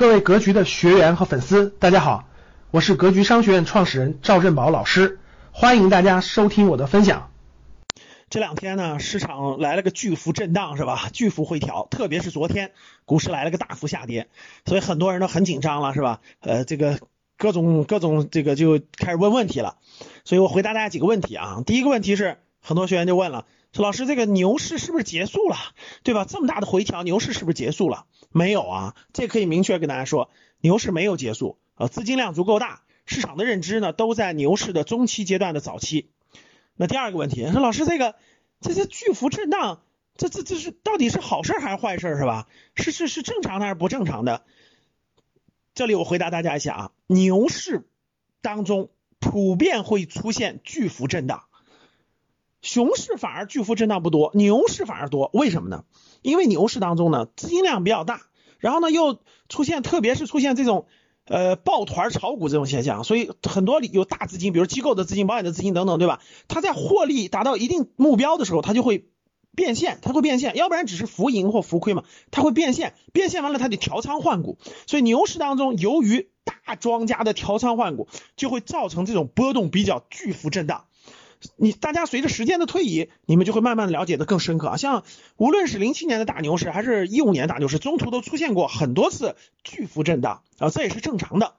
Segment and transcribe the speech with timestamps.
[0.00, 2.24] 各位格局的学员和粉丝，大家好，
[2.70, 5.18] 我是格局商学院创始人赵振宝老师，
[5.52, 7.30] 欢迎大家收听我的分享。
[8.30, 11.10] 这两天呢，市场来了个巨幅震荡，是吧？
[11.12, 12.72] 巨幅回调，特别是昨天
[13.04, 14.28] 股市来了个大幅下跌，
[14.64, 16.22] 所以很多人都很紧张了，是吧？
[16.40, 16.98] 呃，这个
[17.36, 19.76] 各种各种这个就开始问问题了，
[20.24, 21.62] 所以我回答大家几个问题啊。
[21.66, 23.44] 第一个问题是，很多学员就问了。
[23.72, 25.56] 说老师，这个牛市是不是结束了？
[26.02, 26.24] 对吧？
[26.24, 28.06] 这么大的回调，牛市是不是结束了？
[28.30, 30.28] 没有啊，这可以明确跟大家说，
[30.60, 36.10] 牛市没有结束啊，资金量足够大，市场的认知呢都在牛市的中期阶段的早期。
[36.74, 38.16] 那第二个问题，说老师，这个
[38.60, 39.82] 这些巨幅震荡，
[40.16, 42.48] 这这这是到底是好事还是坏事是吧？
[42.74, 44.42] 是是是正常的还是不正常的？
[45.74, 47.88] 这里我回答大家一下啊，牛市
[48.42, 48.90] 当中
[49.20, 51.44] 普遍会出现巨幅震荡。
[52.62, 55.84] 熊市反而巨幅震荡不多，牛市反而多，为什么呢？
[56.22, 58.22] 因为牛市当中呢资金量比较大，
[58.58, 59.18] 然后呢又
[59.48, 60.86] 出现，特别是出现这种
[61.24, 66.20] 呃抱团炒股这种现象，所以很多有大资金，比如机构的资金、保险的资金等等，对吧？
[66.48, 69.08] 它在获利达到一定目标的时候，它就会
[69.56, 80.84] 变现，它会变现，要不然只是浮盈或浮亏嘛，它会变现，变现完了它得调仓换股，所以牛市当中由于大庄家的调仓换股，就会造成这种波动比较巨幅震荡。
[81.56, 84.76] 你大家随着时间的推移，你们就会慢慢的了解的更深刻啊。
[84.76, 85.04] 像
[85.36, 91.54] 无论是零七年的大牛市，还是一五年大牛市，中途都出现过很多次巨幅震荡啊，这也是正常的。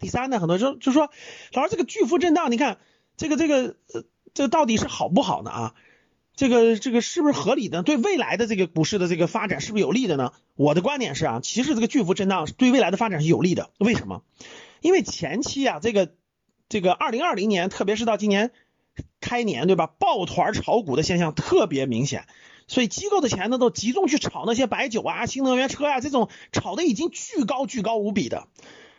[0.00, 1.10] 第三呢，很多就就说，
[1.52, 2.78] 老师这个巨幅震荡，你看
[3.16, 5.74] 这个这个呃，这到底是好不好呢啊？
[6.36, 7.82] 这个这个是不是合理的？
[7.82, 10.32] 对未来的这个股市的这个发展是不是有利的呢？
[10.56, 13.70] 我的观点是啊，其实这个巨幅震荡对未来的发展是有利的。
[13.78, 14.22] 为什么？
[14.82, 16.12] 因为前期啊，这个
[16.68, 18.50] 这个二零二零年，特别是到今年。
[19.24, 19.86] 开年对吧？
[19.98, 22.26] 抱团炒股的现象特别明显，
[22.68, 28.46] 所以机构的钱呢都集中去炒那些白酒啊、新能源车呀这种炒的已经巨高巨高无比的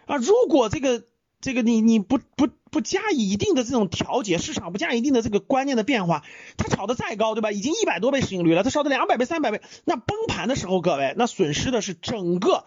[0.08, 0.18] 啊。
[0.18, 1.04] 如果这个
[1.42, 6.24] 这个你你不不不加以一定的这种调节，市场不加一定的这个观念的变化，
[6.58, 7.52] 它炒的再高对吧？
[7.52, 12.66] 已经一百多倍市盈率了，它烧的两百倍、三百倍，那崩盘的时候，各位那损失的是整个。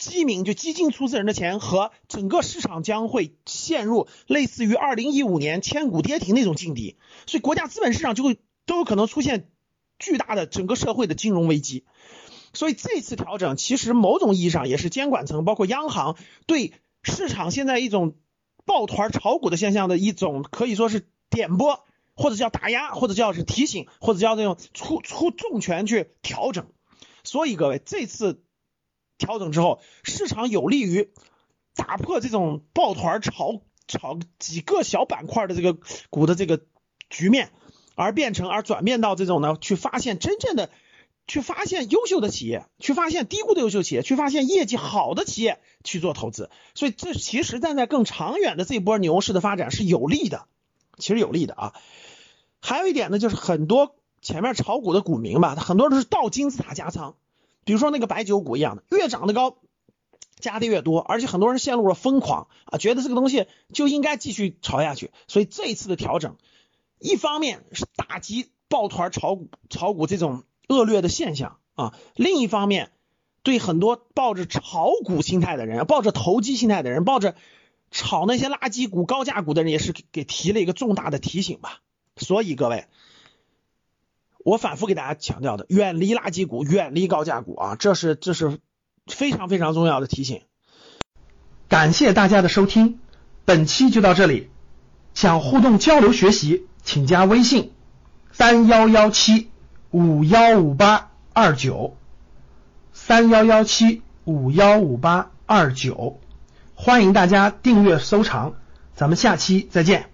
[0.00, 6.96] 基民就基金出资人的钱和整个市场将会陷入类似于二零一五年千股跌停那种境地，
[7.26, 9.50] 所以国家资本市场就会都有可能出现
[9.98, 11.84] 巨大的整个社会的金融危机。
[12.54, 16.72] 所以这次调整其实某种意义上也是监管层包括央行对
[17.02, 18.14] 市场现在一种
[18.64, 21.84] 抱团炒股的现象的一种可以说是点拨，
[22.14, 26.68] 或者叫打压，或者叫是提醒，或者叫这种出出重拳去调整。
[27.22, 28.42] 所以各位这次。
[29.20, 31.12] 调整之后，市场有利于
[31.76, 35.78] 打破这种抱团炒炒几个小板块的这个
[36.10, 36.60] 股的这个
[37.08, 37.50] 局面，
[37.94, 40.70] 而变成而转变到这种呢，去发现真正的，
[41.26, 46.50] 去发现优秀的企业，去发现低估的优秀企业，去发现业绩好的企业去做投资。
[46.74, 50.46] 所以这其实站在更长远的这波牛市的发展是有利的，
[50.98, 51.74] 其实有利的啊。
[52.60, 57.16] 还有一点呢，就是很多前面炒股的股民吧，很多都是倒金字塔加仓。
[57.70, 59.58] 比如说那个白酒股一样的，越涨得高，
[60.40, 65.12] 加的越多，而且很多人陷入了疯狂啊，觉得这个东西就应该继续炒下去。
[65.28, 66.36] 所以这一次的调整，
[66.98, 72.90] 一方面是打击抱团炒股、炒股这种恶劣的现象啊，另一方面
[73.44, 77.36] 对很多抱着炒股心态的人、抱着投机心态的人、抱着
[77.92, 81.82] 炒那些垃圾股、高价股的人，也是给提了一个重大的提醒吧。
[82.16, 82.86] 所以各位。
[84.44, 88.58] 我反复给大家强调的，远离垃圾股，远离高价股啊，这是这是
[89.06, 90.42] 非常非常重要的提醒。
[91.68, 92.98] 感谢大家的收听，
[93.44, 94.48] 本期就到这里。
[95.12, 97.72] 想互动交流学习，请加微信
[98.32, 99.50] 三幺幺七
[99.90, 101.96] 五幺五八二九
[102.92, 106.20] 三幺幺七五幺五八二九，
[106.74, 108.54] 欢迎大家订阅收藏，
[108.94, 110.10] 咱们下期再见。